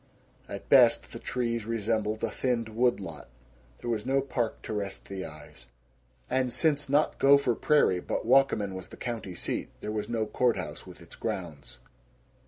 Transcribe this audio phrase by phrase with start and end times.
[0.49, 3.29] At best the trees resembled a thinned woodlot.
[3.77, 5.67] There was no park to rest the eyes.
[6.27, 10.57] And since not Gopher Prairie but Wakamin was the county seat, there was no court
[10.57, 11.77] house with its grounds.